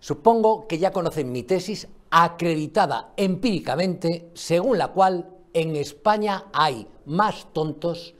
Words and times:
Supongo 0.00 0.66
que 0.66 0.78
ya 0.78 0.92
conocen 0.92 1.30
mi 1.30 1.42
tesis 1.42 1.86
acreditada 2.10 3.12
empíricamente, 3.16 4.30
según 4.34 4.78
la 4.78 4.88
cual 4.88 5.28
en 5.52 5.76
España 5.76 6.46
hay 6.52 6.86
más 7.06 7.46
tontos 7.52 8.14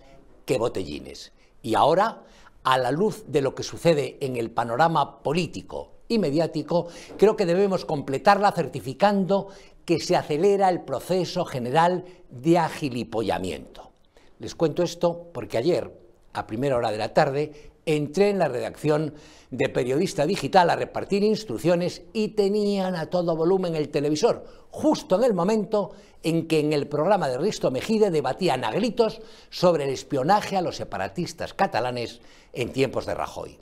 que 0.44 0.58
botellines. 0.58 1.32
Y 1.62 1.74
ahora, 1.74 2.22
a 2.64 2.78
la 2.78 2.90
luz 2.90 3.24
de 3.26 3.40
lo 3.40 3.54
que 3.54 3.62
sucede 3.62 4.18
en 4.20 4.36
el 4.36 4.50
panorama 4.50 5.22
político 5.22 5.92
y 6.06 6.18
mediático, 6.18 6.88
creo 7.16 7.36
que 7.36 7.46
debemos 7.46 7.84
completarla 7.84 8.52
certificando 8.52 9.48
que 9.84 10.00
se 10.00 10.16
acelera 10.16 10.68
el 10.68 10.82
proceso 10.82 11.44
general 11.44 12.04
de 12.30 12.58
agilipollamiento. 12.58 13.90
Les 14.38 14.54
cuento 14.54 14.82
esto 14.82 15.30
porque 15.32 15.58
ayer, 15.58 15.92
a 16.32 16.46
primera 16.46 16.76
hora 16.76 16.92
de 16.92 16.98
la 16.98 17.14
tarde, 17.14 17.69
entré 17.86 18.30
en 18.30 18.38
la 18.38 18.48
redacción 18.48 19.14
de 19.50 19.68
Periodista 19.68 20.26
Digital 20.26 20.70
a 20.70 20.76
repartir 20.76 21.22
instrucciones 21.24 22.02
y 22.12 22.28
tenían 22.28 22.94
a 22.94 23.06
todo 23.06 23.36
volumen 23.36 23.74
el 23.74 23.88
televisor, 23.88 24.44
justo 24.70 25.16
en 25.16 25.24
el 25.24 25.34
momento 25.34 25.90
en 26.22 26.46
que 26.46 26.60
en 26.60 26.72
el 26.72 26.86
programa 26.86 27.28
de 27.28 27.38
Risto 27.38 27.70
Mejide 27.70 28.10
debatían 28.10 28.64
a 28.64 28.70
gritos 28.70 29.20
sobre 29.48 29.84
el 29.84 29.90
espionaje 29.90 30.56
a 30.56 30.62
los 30.62 30.76
separatistas 30.76 31.54
catalanes 31.54 32.20
en 32.52 32.72
tiempos 32.72 33.06
de 33.06 33.14
Rajoy. 33.14 33.58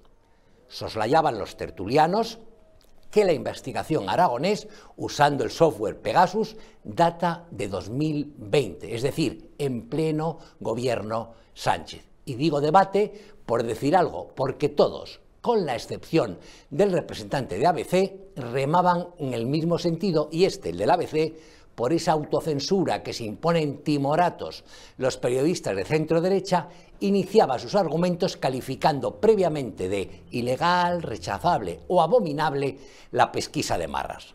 Soslayaban 0.68 1.38
los 1.38 1.56
tertulianos 1.56 2.38
que 3.10 3.24
la 3.24 3.32
investigación 3.32 4.08
aragonés, 4.08 4.68
usando 4.96 5.44
el 5.44 5.50
software 5.50 6.00
Pegasus, 6.00 6.56
data 6.84 7.46
de 7.50 7.68
2020, 7.68 8.94
es 8.94 9.02
decir, 9.02 9.54
en 9.56 9.88
pleno 9.88 10.38
gobierno 10.60 11.32
Sánchez. 11.54 12.04
Y 12.28 12.34
digo 12.34 12.60
debate 12.60 13.10
por 13.46 13.62
decir 13.62 13.96
algo, 13.96 14.28
porque 14.34 14.68
todos, 14.68 15.20
con 15.40 15.64
la 15.64 15.74
excepción 15.74 16.38
del 16.68 16.92
representante 16.92 17.56
de 17.56 17.66
ABC, 17.66 18.36
remaban 18.36 19.08
en 19.16 19.32
el 19.32 19.46
mismo 19.46 19.78
sentido 19.78 20.28
y 20.30 20.44
este, 20.44 20.68
el 20.68 20.76
del 20.76 20.90
ABC, 20.90 21.32
por 21.74 21.94
esa 21.94 22.12
autocensura 22.12 23.02
que 23.02 23.14
se 23.14 23.24
imponen 23.24 23.82
timoratos 23.82 24.64
los 24.98 25.16
periodistas 25.16 25.74
de 25.74 25.86
centro 25.86 26.20
derecha, 26.20 26.68
iniciaba 27.00 27.58
sus 27.58 27.74
argumentos 27.74 28.36
calificando 28.36 29.18
previamente 29.20 29.88
de 29.88 30.24
ilegal, 30.30 31.00
rechazable 31.00 31.80
o 31.88 32.02
abominable 32.02 32.76
la 33.12 33.32
pesquisa 33.32 33.78
de 33.78 33.88
marras. 33.88 34.34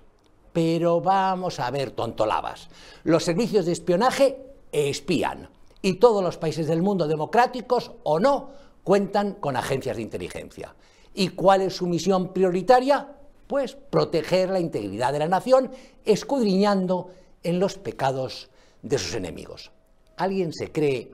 Pero 0.51 0.99
vamos 0.99 1.59
a 1.59 1.69
ver 1.69 1.91
tontolabas. 1.91 2.69
Los 3.03 3.23
servicios 3.23 3.67
de 3.67 3.73
espionaje 3.73 4.37
espían 4.71 5.49
y 5.83 5.95
todos 5.95 6.23
los 6.23 6.37
países 6.37 6.65
del 6.65 6.81
mundo, 6.81 7.07
democráticos 7.07 7.91
o 8.03 8.17
no, 8.17 8.49
cuentan 8.83 9.33
con 9.33 9.57
agencias 9.57 9.97
de 9.97 10.01
inteligencia. 10.01 10.73
¿Y 11.13 11.29
cuál 11.29 11.61
es 11.61 11.75
su 11.75 11.85
misión 11.85 12.33
prioritaria? 12.33 13.15
Pues 13.45 13.75
proteger 13.75 14.49
la 14.49 14.61
integridad 14.61 15.11
de 15.11 15.19
la 15.19 15.27
nación, 15.27 15.71
escudriñando 16.05 17.11
en 17.43 17.59
los 17.59 17.77
pecados 17.77 18.49
de 18.81 18.97
sus 18.97 19.13
enemigos. 19.13 19.71
¿Alguien 20.15 20.53
se 20.53 20.71
cree 20.71 21.11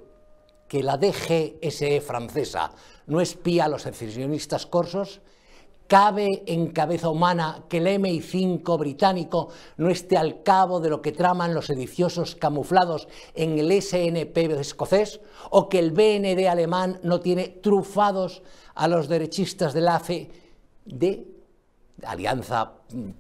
que 0.68 0.84
la 0.84 0.98
DGSE 0.98 2.00
francesa 2.02 2.72
no 3.08 3.22
espía 3.22 3.66
a 3.66 3.70
los 3.70 3.82
secesionistas 3.82 4.68
corsos? 4.68 5.20
¿Cabe 5.90 6.44
en 6.46 6.68
cabeza 6.68 7.10
humana 7.10 7.64
que 7.68 7.78
el 7.78 7.88
MI5 7.88 8.78
británico 8.78 9.50
no 9.78 9.90
esté 9.90 10.18
al 10.18 10.44
cabo 10.44 10.80
de 10.80 10.92
lo 10.92 11.02
que 11.02 11.12
traman 11.12 11.56
los 11.56 11.66
sediciosos 11.66 12.36
camuflados 12.36 13.08
en 13.34 13.58
el 13.58 13.72
SNP 13.82 14.38
escocés? 14.60 15.20
¿O 15.50 15.68
que 15.68 15.80
el 15.80 15.90
BND 15.90 16.48
alemán 16.48 17.00
no 17.02 17.22
tiene 17.22 17.48
trufados 17.48 18.44
a 18.76 18.88
los 18.88 19.08
derechistas 19.08 19.74
del 19.74 19.88
AFE 19.88 20.30
de 20.86 21.26
Alianza 22.06 22.72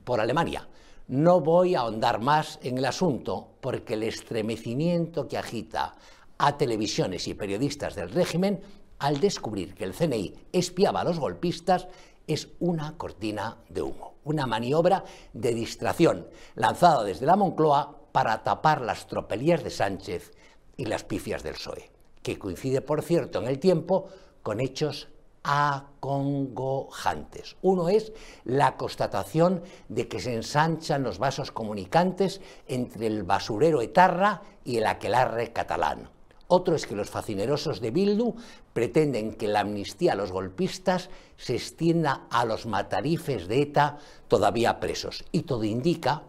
por 0.03 0.19
Alemania? 0.19 0.69
No 1.07 1.41
voy 1.41 1.73
a 1.73 1.79
ahondar 1.79 2.21
más 2.21 2.59
en 2.61 2.77
el 2.77 2.85
asunto 2.85 3.47
porque 3.61 3.95
el 3.95 4.03
estremecimiento 4.03 5.27
que 5.27 5.39
agita 5.39 5.95
a 6.37 6.55
televisiones 6.55 7.27
y 7.27 7.33
periodistas 7.33 7.95
del 7.95 8.11
régimen 8.11 8.61
al 8.99 9.19
descubrir 9.19 9.73
que 9.73 9.85
el 9.85 9.93
CNI 9.93 10.35
espiaba 10.51 11.01
a 11.01 11.05
los 11.05 11.19
golpistas 11.19 11.87
es 12.29 12.47
una 12.59 12.95
cortina 12.95 13.57
de 13.69 13.81
humo, 13.81 14.13
una 14.23 14.45
maniobra 14.45 15.03
de 15.33 15.55
distracción 15.55 16.27
lanzada 16.53 17.03
desde 17.03 17.25
la 17.25 17.35
Moncloa 17.35 18.03
para 18.11 18.43
tapar 18.43 18.81
las 18.81 19.07
tropelías 19.07 19.63
de 19.63 19.71
Sánchez 19.71 20.31
y 20.77 20.85
las 20.85 21.03
pifias 21.03 21.41
del 21.41 21.55
PSOE, 21.55 21.89
que 22.21 22.37
coincide, 22.37 22.81
por 22.81 23.01
cierto, 23.01 23.39
en 23.39 23.47
el 23.47 23.57
tiempo 23.57 24.09
con 24.43 24.59
hechos 24.59 25.07
acongojantes. 25.41 27.55
Uno 27.63 27.89
es 27.89 28.13
la 28.43 28.77
constatación 28.77 29.63
de 29.87 30.07
que 30.07 30.19
se 30.19 30.35
ensanchan 30.35 31.01
los 31.01 31.17
vasos 31.17 31.51
comunicantes 31.51 32.41
entre 32.67 33.07
el 33.07 33.23
basurero 33.23 33.81
etarra 33.81 34.43
y 34.63 34.77
el 34.77 34.85
aquelarre 34.85 35.51
catalán. 35.51 36.11
Otro 36.51 36.75
es 36.75 36.87
que 36.87 36.95
los 36.95 37.11
facinerosos 37.11 37.79
de 37.79 37.91
Bildu 37.91 38.33
pretenden 38.73 39.35
que 39.35 39.47
la 39.47 39.59
amnistía 39.59 40.13
a 40.13 40.15
los 40.15 40.31
golpistas 40.31 41.11
se 41.37 41.53
extienda 41.53 42.25
a 42.31 42.43
los 42.43 42.65
matarifes 42.65 43.47
de 43.47 43.61
ETA 43.61 43.99
todavía 44.27 44.79
presos. 44.79 45.23
Y 45.31 45.43
todo 45.43 45.63
indica 45.63 46.23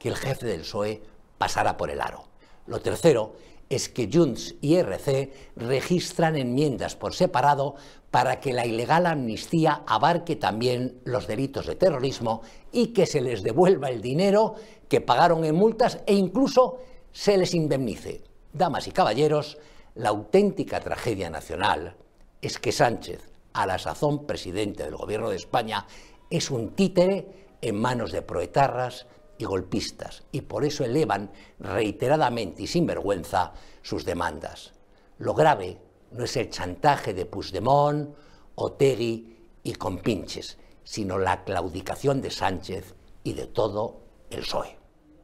que 0.00 0.08
el 0.08 0.16
jefe 0.16 0.46
del 0.46 0.62
PSOE 0.62 1.00
pasará 1.38 1.76
por 1.76 1.90
el 1.90 2.00
aro. 2.00 2.24
Lo 2.66 2.80
tercero 2.80 3.36
es 3.68 3.88
que 3.88 4.10
Junts 4.12 4.56
y 4.60 4.74
RC 4.74 5.32
registran 5.54 6.34
enmiendas 6.34 6.96
por 6.96 7.14
separado 7.14 7.76
para 8.10 8.40
que 8.40 8.52
la 8.52 8.66
ilegal 8.66 9.06
amnistía 9.06 9.84
abarque 9.86 10.34
también 10.34 11.00
los 11.04 11.28
delitos 11.28 11.66
de 11.66 11.76
terrorismo 11.76 12.42
y 12.72 12.88
que 12.88 13.06
se 13.06 13.20
les 13.20 13.44
devuelva 13.44 13.90
el 13.90 14.02
dinero 14.02 14.56
que 14.88 15.00
pagaron 15.00 15.44
en 15.44 15.54
multas 15.54 16.00
e 16.04 16.14
incluso 16.14 16.78
se 17.12 17.38
les 17.38 17.54
indemnice. 17.54 18.24
Damas 18.56 18.88
y 18.88 18.90
caballeros, 18.90 19.58
la 19.96 20.08
auténtica 20.08 20.80
tragedia 20.80 21.28
nacional 21.28 21.94
es 22.40 22.58
que 22.58 22.72
Sánchez, 22.72 23.20
a 23.52 23.66
la 23.66 23.78
sazón 23.78 24.26
presidente 24.26 24.82
del 24.82 24.96
Gobierno 24.96 25.28
de 25.28 25.36
España, 25.36 25.86
es 26.30 26.50
un 26.50 26.74
títere 26.74 27.58
en 27.60 27.78
manos 27.78 28.12
de 28.12 28.22
proetarras 28.22 29.06
y 29.36 29.44
golpistas, 29.44 30.22
y 30.32 30.40
por 30.40 30.64
eso 30.64 30.84
elevan 30.84 31.32
reiteradamente 31.58 32.62
y 32.62 32.66
sin 32.66 32.86
vergüenza 32.86 33.52
sus 33.82 34.06
demandas. 34.06 34.72
Lo 35.18 35.34
grave 35.34 35.76
no 36.12 36.24
es 36.24 36.34
el 36.38 36.48
chantaje 36.48 37.12
de 37.12 37.26
Puigdemont, 37.26 38.16
Otegi 38.54 39.36
y 39.64 39.74
compinches, 39.74 40.56
sino 40.82 41.18
la 41.18 41.44
claudicación 41.44 42.22
de 42.22 42.30
Sánchez 42.30 42.94
y 43.22 43.34
de 43.34 43.48
todo 43.48 44.00
el 44.30 44.40
PSOE. 44.40 44.85